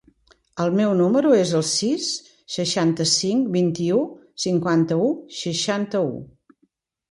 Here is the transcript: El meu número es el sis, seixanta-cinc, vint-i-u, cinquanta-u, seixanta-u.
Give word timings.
El 0.63 0.71
meu 0.77 0.93
número 1.01 1.33
es 1.39 1.51
el 1.59 1.63
sis, 1.71 2.07
seixanta-cinc, 2.55 3.45
vint-i-u, 3.59 4.01
cinquanta-u, 4.49 5.13
seixanta-u. 5.45 6.13